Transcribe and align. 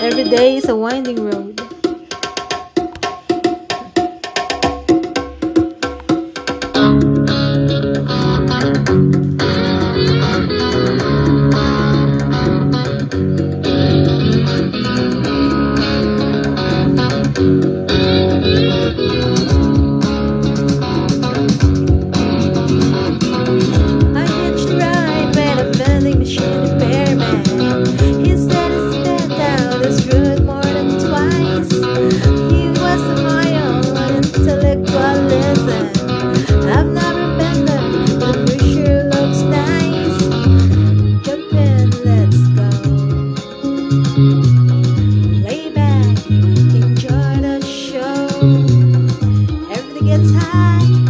Every 0.00 0.24
day 0.24 0.56
is 0.56 0.66
a 0.66 0.74
winding 0.74 1.22
road. 1.28 1.49
high 50.40 51.09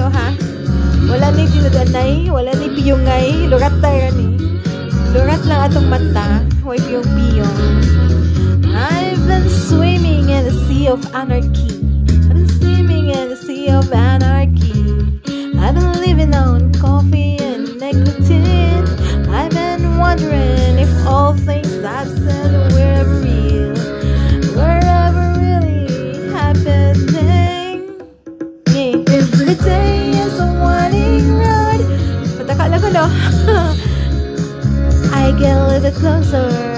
to 0.00 0.08
ha. 0.08 0.26
Wala 1.10 1.28
wala 2.32 2.52
piyungay. 2.72 3.52
Lurat. 3.52 3.76
Lurat 5.12 5.42
lang 5.44 5.68
atong 5.68 5.88
mata. 5.92 6.40
Huwag 6.64 6.80
piyong. 6.88 7.60
I've 8.72 9.20
been 9.28 9.46
swimming 9.68 10.32
in 10.32 10.48
the 10.48 10.56
sea 10.64 10.88
of 10.88 11.04
anarchy. 11.12 11.76
I've 12.28 12.36
been 12.38 12.48
swimming 12.48 13.12
in 13.12 13.28
the 13.28 13.36
sea 13.36 13.68
of 13.68 13.92
anarchy. 13.92 15.04
I've 15.60 15.76
been 15.76 15.92
living 16.00 16.32
on 16.32 16.72
coffee 16.80 17.36
and 17.36 17.76
nicotine. 17.76 18.86
I've 19.28 19.52
been 19.52 19.98
wondering. 20.00 20.49
I 35.12 35.34
get 35.38 35.56
a 35.56 35.66
little 35.68 35.92
closer. 35.92 36.69